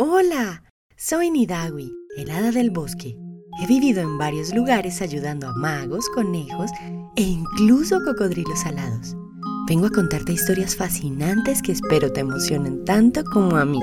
Hola, 0.00 0.62
soy 0.96 1.28
Nidawi, 1.28 1.92
el 2.16 2.30
hada 2.30 2.52
del 2.52 2.70
bosque. 2.70 3.18
He 3.60 3.66
vivido 3.66 4.00
en 4.00 4.16
varios 4.16 4.54
lugares 4.54 5.02
ayudando 5.02 5.48
a 5.48 5.54
magos, 5.54 6.08
conejos 6.14 6.70
e 7.16 7.22
incluso 7.22 7.98
cocodrilos 8.04 8.64
alados. 8.64 9.16
Vengo 9.68 9.86
a 9.86 9.90
contarte 9.90 10.30
historias 10.30 10.76
fascinantes 10.76 11.60
que 11.62 11.72
espero 11.72 12.12
te 12.12 12.20
emocionen 12.20 12.84
tanto 12.84 13.24
como 13.24 13.56
a 13.56 13.64
mí. 13.64 13.80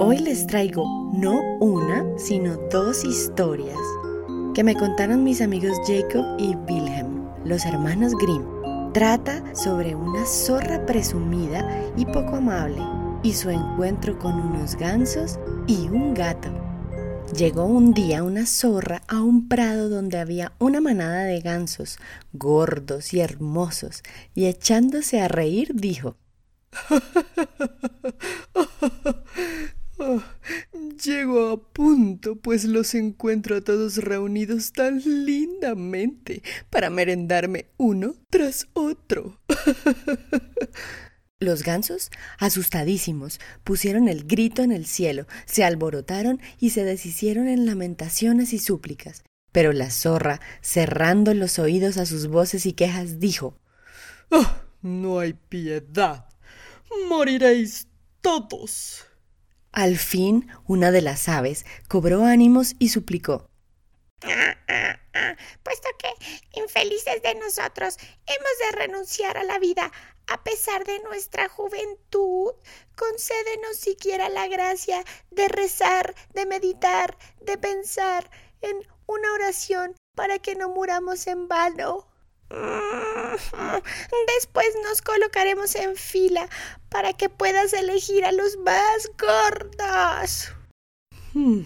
Hoy 0.00 0.18
les 0.18 0.44
traigo 0.48 0.82
no 1.12 1.40
una, 1.60 2.04
sino 2.18 2.56
dos 2.72 3.04
historias 3.04 3.78
que 4.54 4.64
me 4.64 4.74
contaron 4.74 5.22
mis 5.22 5.40
amigos 5.40 5.78
Jacob 5.86 6.24
y 6.36 6.56
Wilhelm, 6.68 7.28
los 7.44 7.64
hermanos 7.64 8.12
Grimm. 8.20 8.42
Trata 8.92 9.54
sobre 9.54 9.94
una 9.94 10.26
zorra 10.26 10.84
presumida 10.84 11.64
y 11.96 12.06
poco 12.06 12.34
amable 12.34 12.82
y 13.24 13.32
su 13.32 13.50
encuentro 13.50 14.16
con 14.18 14.38
unos 14.38 14.76
gansos 14.76 15.40
y 15.66 15.88
un 15.88 16.14
gato. 16.14 16.52
Llegó 17.36 17.64
un 17.64 17.92
día 17.94 18.22
una 18.22 18.46
zorra 18.46 19.02
a 19.08 19.22
un 19.22 19.48
prado 19.48 19.88
donde 19.88 20.18
había 20.18 20.52
una 20.58 20.82
manada 20.82 21.24
de 21.24 21.40
gansos, 21.40 21.98
gordos 22.34 23.14
y 23.14 23.20
hermosos, 23.20 24.02
y 24.34 24.44
echándose 24.44 25.20
a 25.20 25.28
reír 25.28 25.74
dijo 25.74 26.18
Llego 31.02 31.50
a 31.50 31.72
punto, 31.72 32.36
pues 32.36 32.64
los 32.64 32.94
encuentro 32.94 33.56
a 33.56 33.62
todos 33.62 33.96
reunidos 33.96 34.72
tan 34.72 34.98
lindamente 34.98 36.42
para 36.68 36.90
merendarme 36.90 37.70
uno 37.78 38.14
tras 38.28 38.68
otro. 38.74 39.40
Los 41.44 41.62
gansos, 41.62 42.10
asustadísimos, 42.38 43.38
pusieron 43.64 44.08
el 44.08 44.24
grito 44.24 44.62
en 44.62 44.72
el 44.72 44.86
cielo, 44.86 45.26
se 45.44 45.62
alborotaron 45.62 46.40
y 46.58 46.70
se 46.70 46.84
deshicieron 46.84 47.48
en 47.48 47.66
lamentaciones 47.66 48.54
y 48.54 48.58
súplicas. 48.58 49.24
Pero 49.52 49.74
la 49.74 49.90
zorra, 49.90 50.40
cerrando 50.62 51.34
los 51.34 51.58
oídos 51.58 51.98
a 51.98 52.06
sus 52.06 52.28
voces 52.28 52.64
y 52.64 52.72
quejas, 52.72 53.20
dijo 53.20 53.60
oh, 54.30 54.56
No 54.80 55.18
hay 55.18 55.34
piedad. 55.34 56.26
Moriréis 57.10 57.88
todos. 58.22 59.04
Al 59.70 59.98
fin, 59.98 60.48
una 60.66 60.92
de 60.92 61.02
las 61.02 61.28
aves 61.28 61.66
cobró 61.88 62.24
ánimos 62.24 62.74
y 62.78 62.88
suplicó 62.88 63.50
Puesto 65.62 65.88
que, 65.98 66.60
infelices 66.60 67.22
de 67.22 67.34
nosotros, 67.34 67.98
hemos 68.26 68.58
de 68.58 68.78
renunciar 68.78 69.36
a 69.36 69.44
la 69.44 69.58
vida, 69.58 69.92
a 70.34 70.42
pesar 70.42 70.84
de 70.84 70.98
nuestra 71.04 71.48
juventud, 71.48 72.50
concédenos 72.96 73.76
siquiera 73.76 74.28
la 74.28 74.48
gracia 74.48 75.04
de 75.30 75.46
rezar, 75.46 76.12
de 76.32 76.44
meditar, 76.44 77.16
de 77.40 77.56
pensar 77.56 78.28
en 78.60 78.76
una 79.06 79.32
oración 79.32 79.94
para 80.16 80.40
que 80.40 80.56
no 80.56 80.70
muramos 80.70 81.28
en 81.28 81.46
vano. 81.46 82.08
Después 84.36 84.66
nos 84.82 85.02
colocaremos 85.02 85.76
en 85.76 85.94
fila 85.94 86.48
para 86.88 87.12
que 87.12 87.28
puedas 87.28 87.72
elegir 87.72 88.24
a 88.24 88.32
los 88.32 88.56
más 88.56 89.08
gordos. 89.16 90.52
Hmm. 91.32 91.62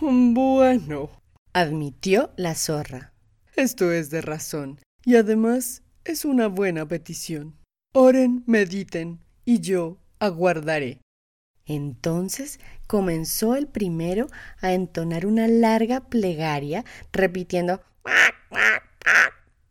Bueno, 0.00 1.10
admitió 1.52 2.32
la 2.36 2.54
zorra. 2.54 3.12
Esto 3.54 3.92
es 3.92 4.08
de 4.08 4.22
razón, 4.22 4.80
y 5.04 5.16
además 5.16 5.82
es 6.04 6.24
una 6.24 6.46
buena 6.46 6.88
petición. 6.88 7.54
Oren, 7.98 8.44
mediten, 8.46 9.20
y 9.46 9.60
yo 9.60 9.96
aguardaré. 10.18 11.00
Entonces 11.64 12.60
comenzó 12.86 13.56
el 13.56 13.68
primero 13.68 14.26
a 14.60 14.74
entonar 14.74 15.24
una 15.24 15.48
larga 15.48 16.02
plegaria, 16.02 16.84
repitiendo 17.10 17.80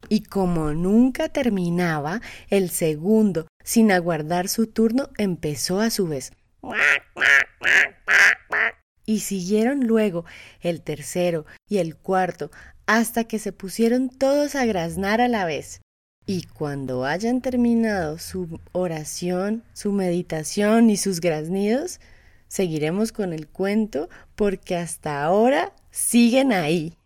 y 0.10 0.24
como 0.24 0.74
nunca 0.74 1.30
terminaba, 1.30 2.20
el 2.50 2.72
segundo, 2.72 3.46
sin 3.64 3.92
aguardar 3.92 4.48
su 4.50 4.66
turno, 4.66 5.10
empezó 5.20 5.80
a 5.80 5.92
su 5.92 6.08
vez. 6.08 6.32
Y 9.06 9.20
siguieron 9.20 9.86
luego 9.86 10.26
el 10.62 10.82
tercero 10.82 11.46
y 11.70 11.78
el 11.78 11.96
cuarto, 11.96 12.50
hasta 12.88 13.26
que 13.26 13.38
se 13.38 13.54
pusieron 13.54 14.10
todos 14.10 14.56
a 14.56 14.66
graznar 14.66 15.22
a 15.22 15.28
la 15.28 15.46
vez. 15.46 15.80
Y 16.28 16.44
cuando 16.44 17.06
hayan 17.06 17.42
terminado 17.42 18.18
su 18.18 18.60
oración, 18.72 19.64
su 19.74 19.92
meditación 19.92 20.90
y 20.90 20.98
sus 20.98 21.22
graznidos, 21.22 22.00
seguiremos 22.48 23.12
con 23.12 23.32
el 23.32 23.48
cuento 23.48 24.10
porque 24.36 24.76
hasta 24.76 25.24
ahora 25.24 25.74
siguen 25.92 26.52
ahí. 26.52 26.98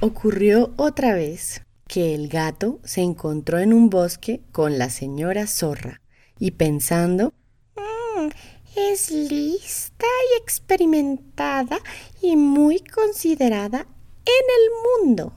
Ocurrió 0.00 0.72
otra 0.76 1.14
vez 1.14 1.62
que 1.88 2.14
el 2.14 2.28
gato 2.28 2.78
se 2.84 3.00
encontró 3.00 3.58
en 3.58 3.72
un 3.72 3.90
bosque 3.90 4.42
con 4.52 4.78
la 4.78 4.90
señora 4.90 5.48
zorra 5.48 6.00
y 6.38 6.52
pensando 6.52 7.32
mm, 7.74 8.28
es 8.76 9.10
lista 9.10 10.06
y 10.06 10.40
experimentada 10.40 11.80
y 12.22 12.36
muy 12.36 12.78
considerada 12.80 13.80
en 13.80 15.06
el 15.06 15.06
mundo. 15.08 15.32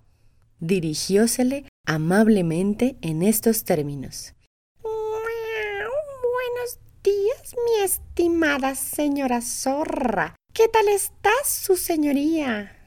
Dirigiósele 0.61 1.65
amablemente 1.87 2.95
en 3.01 3.23
estos 3.23 3.63
términos. 3.63 4.35
Buenos 4.83 6.79
días, 7.03 7.55
mi 7.65 7.83
estimada 7.83 8.75
señora 8.75 9.41
zorra. 9.41 10.35
¿Qué 10.53 10.67
tal 10.67 10.87
está 10.89 11.31
su 11.43 11.75
señoría? 11.75 12.77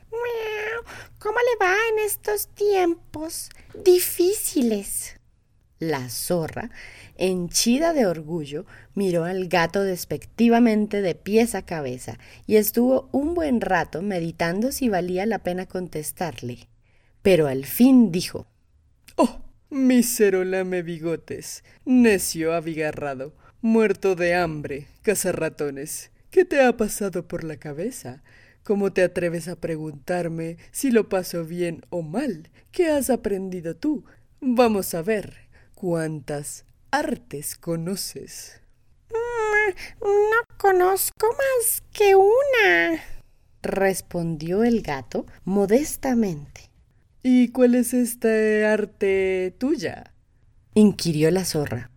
¿Cómo 1.18 1.36
le 1.36 1.66
va 1.66 1.74
en 1.90 2.06
estos 2.06 2.46
tiempos 2.54 3.50
difíciles? 3.84 5.16
La 5.80 6.08
zorra, 6.10 6.70
henchida 7.16 7.92
de 7.92 8.06
orgullo, 8.06 8.66
miró 8.94 9.24
al 9.24 9.48
gato 9.48 9.82
despectivamente 9.82 11.02
de 11.02 11.16
pies 11.16 11.56
a 11.56 11.62
cabeza 11.62 12.20
y 12.46 12.54
estuvo 12.54 13.08
un 13.10 13.34
buen 13.34 13.60
rato 13.60 14.00
meditando 14.00 14.70
si 14.70 14.88
valía 14.88 15.26
la 15.26 15.40
pena 15.40 15.66
contestarle. 15.66 16.68
Pero 17.24 17.46
al 17.46 17.64
fin 17.64 18.12
dijo 18.12 18.46
Oh, 19.16 19.40
mísero 19.70 20.44
lame 20.44 20.82
bigotes, 20.82 21.64
necio 21.86 22.52
abigarrado, 22.52 23.32
muerto 23.62 24.14
de 24.14 24.34
hambre, 24.34 24.88
cazarratones. 25.00 26.10
¿Qué 26.30 26.44
te 26.44 26.62
ha 26.62 26.76
pasado 26.76 27.26
por 27.26 27.42
la 27.42 27.56
cabeza? 27.56 28.22
¿Cómo 28.62 28.92
te 28.92 29.02
atreves 29.02 29.48
a 29.48 29.56
preguntarme 29.56 30.58
si 30.70 30.90
lo 30.90 31.08
paso 31.08 31.46
bien 31.46 31.86
o 31.88 32.02
mal? 32.02 32.50
¿Qué 32.72 32.90
has 32.90 33.08
aprendido 33.08 33.74
tú? 33.74 34.04
Vamos 34.42 34.92
a 34.92 35.00
ver 35.00 35.48
cuántas 35.74 36.66
artes 36.90 37.56
conoces. 37.56 38.60
Mm, 39.08 40.04
no 40.04 40.56
conozco 40.58 41.28
más 41.28 41.82
que 41.90 42.16
una, 42.16 43.00
respondió 43.62 44.62
el 44.62 44.82
gato 44.82 45.24
modestamente. 45.44 46.73
¿Y 47.24 47.48
cuál 47.48 47.74
es 47.74 47.92
esta 47.94 48.28
arte 48.72 49.54
tuya? 49.58 50.12
inquirió 50.74 51.30
la 51.32 51.44
zorra. 51.44 51.90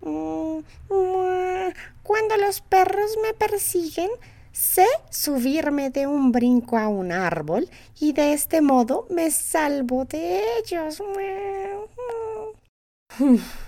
Mm, 0.00 0.58
mm, 0.58 1.72
cuando 2.02 2.36
los 2.36 2.60
perros 2.60 3.16
me 3.22 3.32
persiguen, 3.32 4.10
Sé 4.54 4.86
subirme 5.10 5.90
de 5.90 6.06
un 6.06 6.30
brinco 6.30 6.78
a 6.78 6.86
un 6.86 7.10
árbol 7.10 7.68
y 7.98 8.12
de 8.12 8.34
este 8.34 8.60
modo 8.60 9.04
me 9.10 9.32
salvo 9.32 10.04
de 10.04 10.42
ellos. 10.58 11.02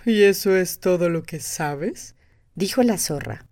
¿Y 0.04 0.22
eso 0.22 0.54
es 0.56 0.78
todo 0.78 1.08
lo 1.08 1.24
que 1.24 1.40
sabes? 1.40 2.14
dijo 2.54 2.84
la 2.84 2.98
zorra. 2.98 3.48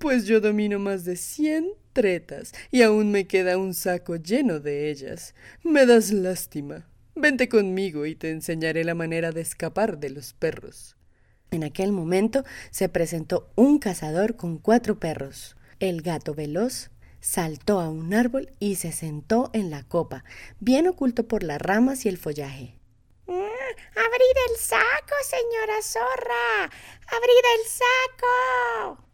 Pues 0.00 0.26
yo 0.26 0.40
domino 0.40 0.80
más 0.80 1.04
de 1.04 1.14
cien 1.14 1.68
tretas 1.92 2.52
y 2.72 2.82
aún 2.82 3.12
me 3.12 3.28
queda 3.28 3.58
un 3.58 3.74
saco 3.74 4.16
lleno 4.16 4.58
de 4.58 4.90
ellas. 4.90 5.36
Me 5.62 5.86
das 5.86 6.10
lástima. 6.10 6.88
Vente 7.14 7.48
conmigo 7.48 8.06
y 8.06 8.14
te 8.14 8.30
enseñaré 8.30 8.84
la 8.84 8.94
manera 8.94 9.32
de 9.32 9.42
escapar 9.42 9.98
de 9.98 10.10
los 10.10 10.32
perros. 10.32 10.96
En 11.50 11.62
aquel 11.62 11.92
momento 11.92 12.44
se 12.70 12.88
presentó 12.88 13.52
un 13.54 13.78
cazador 13.78 14.36
con 14.36 14.56
cuatro 14.56 14.98
perros. 14.98 15.54
El 15.78 16.00
gato 16.00 16.34
veloz 16.34 16.90
saltó 17.20 17.80
a 17.80 17.90
un 17.90 18.14
árbol 18.14 18.50
y 18.58 18.76
se 18.76 18.92
sentó 18.92 19.50
en 19.52 19.70
la 19.70 19.82
copa, 19.82 20.24
bien 20.58 20.88
oculto 20.88 21.28
por 21.28 21.42
las 21.42 21.60
ramas 21.60 22.06
y 22.06 22.08
el 22.08 22.16
follaje. 22.16 22.78
Mm, 23.26 23.32
¡Abrid 23.34 24.36
el 24.50 24.56
saco, 24.58 25.14
señora 25.22 25.82
zorra! 25.82 26.64
¡Abrid 26.64 27.44
el 27.58 27.68
saco! 27.68 29.06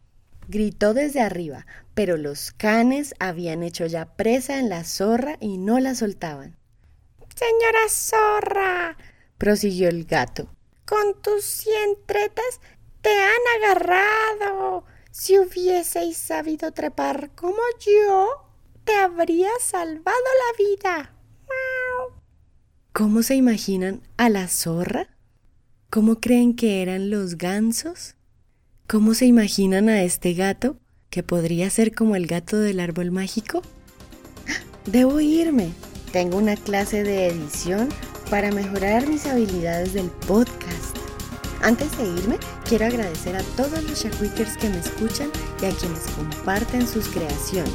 Gritó 0.47 0.93
desde 0.93 1.19
arriba, 1.19 1.67
pero 1.93 2.15
los 2.15 2.51
canes 2.53 3.13
habían 3.19 3.61
hecho 3.61 3.85
ya 3.85 4.15
presa 4.15 4.57
en 4.57 4.69
la 4.69 4.85
zorra 4.85 5.35
y 5.41 5.57
no 5.57 5.79
la 5.79 5.95
soltaban. 5.95 6.58
Señora 7.39 7.87
zorra, 7.87 8.97
prosiguió 9.37 9.87
el 9.87 10.03
gato, 10.03 10.49
con 10.85 11.21
tus 11.21 11.45
cien 11.45 11.95
tretas 12.05 12.59
te 13.01 13.11
han 13.11 13.63
agarrado 13.63 14.83
Si 15.11 15.39
hubieseis 15.39 16.17
sabido 16.17 16.73
trepar 16.73 17.31
como 17.35 17.61
yo, 17.79 18.27
te 18.83 18.93
habría 18.93 19.51
salvado 19.61 20.03
la 20.11 20.65
vida. 20.65 21.15
¿Cómo 22.91 23.23
se 23.23 23.35
imaginan 23.35 24.01
a 24.17 24.27
la 24.27 24.49
zorra? 24.49 25.07
¿Cómo 25.89 26.19
creen 26.19 26.57
que 26.57 26.81
eran 26.81 27.09
los 27.09 27.37
gansos? 27.37 28.17
¿Cómo 28.85 29.13
se 29.13 29.27
imaginan 29.27 29.87
a 29.87 30.03
este 30.03 30.33
gato 30.33 30.75
que 31.09 31.23
podría 31.23 31.69
ser 31.69 31.95
como 31.95 32.17
el 32.17 32.27
gato 32.27 32.57
del 32.57 32.81
árbol 32.81 33.11
mágico? 33.11 33.61
Debo 34.85 35.21
irme. 35.21 35.71
Tengo 36.11 36.37
una 36.37 36.55
clase 36.55 37.03
de 37.03 37.27
edición 37.27 37.89
para 38.31 38.51
mejorar 38.51 39.07
mis 39.07 39.27
habilidades 39.27 39.93
del 39.93 40.09
podcast. 40.27 40.97
Antes 41.61 41.95
de 41.97 42.05
irme, 42.05 42.37
quiero 42.67 42.85
agradecer 42.85 43.35
a 43.35 43.43
todos 43.55 43.83
los 43.83 44.03
Shakwikers 44.03 44.57
que 44.57 44.69
me 44.69 44.79
escuchan 44.79 45.29
y 45.61 45.65
a 45.65 45.71
quienes 45.71 46.07
comparten 46.15 46.87
sus 46.87 47.07
creaciones, 47.09 47.73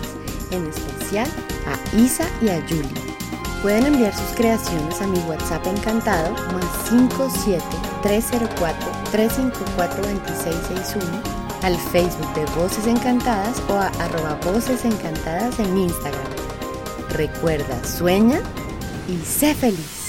en 0.50 0.66
especial 0.66 1.28
a 1.66 1.96
Isa 1.96 2.26
y 2.42 2.48
a 2.48 2.60
Julie. 2.68 3.14
Pueden 3.62 3.86
enviar 3.86 4.12
sus 4.14 4.36
creaciones 4.36 5.00
a 5.00 5.06
mi 5.06 5.18
WhatsApp 5.20 5.66
encantado 5.66 6.32
más 6.52 6.88
57 6.88 7.62
304 8.02 8.90
354 9.12 10.02
2661 10.02 11.22
al 11.62 11.76
Facebook 11.92 12.34
de 12.34 12.44
Voces 12.60 12.86
Encantadas 12.86 13.62
o 13.70 13.74
a 13.74 13.88
arroba 14.04 14.38
Encantadas 14.84 15.58
en 15.60 15.78
Instagram. 15.78 16.23
Recuerda, 17.14 17.84
sueña 17.84 18.40
y 19.08 19.24
sé 19.24 19.54
feliz. 19.54 20.03